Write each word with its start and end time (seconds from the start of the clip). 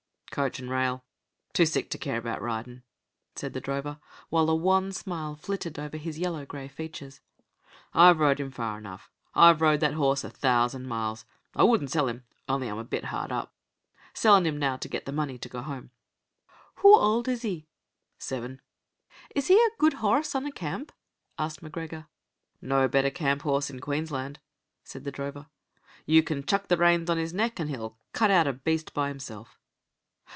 "Coach 0.31 0.59
and 0.59 0.69
rail. 0.69 1.03
Too 1.51 1.65
sick 1.65 1.89
to 1.89 1.97
care 1.97 2.17
about 2.17 2.41
ridin'," 2.41 2.83
said 3.35 3.51
the 3.51 3.59
drover, 3.59 3.99
while 4.29 4.49
a 4.49 4.55
wan 4.55 4.93
smile 4.93 5.35
flitted 5.35 5.77
over 5.77 5.97
his 5.97 6.17
yellow 6.19 6.45
grey 6.45 6.69
features. 6.69 7.19
"I've 7.93 8.17
rode 8.17 8.39
him 8.39 8.49
far 8.49 8.77
enough. 8.77 9.11
I've 9.35 9.59
rode 9.59 9.81
that 9.81 9.95
horse 9.95 10.23
a 10.23 10.29
thousand 10.29 10.87
miles. 10.87 11.25
I 11.53 11.63
wouldn't 11.65 11.91
sell 11.91 12.07
him, 12.07 12.23
only 12.47 12.69
I'm 12.69 12.77
a 12.77 12.85
bit 12.85 13.03
hard 13.03 13.29
up. 13.33 13.53
Sellin' 14.13 14.45
him 14.45 14.57
now 14.57 14.77
to 14.77 14.87
get 14.87 15.03
the 15.05 15.11
money 15.11 15.37
to 15.37 15.49
go 15.49 15.61
home." 15.61 15.91
"Hoo 16.75 16.95
auld 16.95 17.27
is 17.27 17.41
he?" 17.41 17.67
"Seven." 18.17 18.61
"Is 19.35 19.47
he 19.47 19.55
a 19.57 19.81
guid 19.81 19.95
horrse 19.95 20.33
on 20.33 20.45
a 20.45 20.51
camp?" 20.53 20.93
asked 21.37 21.61
M'Gregor. 21.61 22.07
"No 22.61 22.87
better 22.87 23.09
camp 23.11 23.41
horse 23.41 23.69
in 23.69 23.81
Queensland," 23.81 24.39
said 24.85 25.03
the 25.03 25.11
drover. 25.11 25.47
"You 26.05 26.23
can 26.23 26.45
chuck 26.45 26.69
the 26.69 26.77
reins 26.77 27.09
on 27.09 27.17
his 27.17 27.33
neck, 27.33 27.59
an' 27.59 27.67
he'll 27.67 27.97
cut 28.13 28.31
out 28.31 28.47
a 28.47 28.53
beast 28.53 28.93
by 28.93 29.09
himself." 29.09 29.57